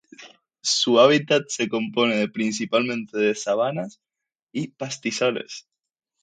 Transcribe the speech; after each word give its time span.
Su 0.63 0.99
hábitat 0.99 1.43
se 1.49 1.69
compone 1.69 2.15
de 2.15 2.27
principalmente 2.27 3.15
de 3.19 3.35
sabanas 3.35 4.01
y 4.51 4.69
pastizales. 4.69 5.67